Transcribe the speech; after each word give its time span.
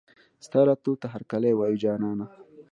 ستا 0.45 0.59
راتلو 0.67 0.93
ته 1.01 1.07
هرکلی 1.13 1.53
وايو 1.55 1.81
جانانه 1.83 2.27